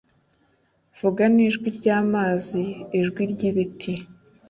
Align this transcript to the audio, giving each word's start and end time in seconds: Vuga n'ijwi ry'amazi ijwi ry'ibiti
Vuga 0.99 1.23
n'ijwi 1.35 1.67
ry'amazi 1.77 2.63
ijwi 2.99 3.23
ry'ibiti 3.33 3.93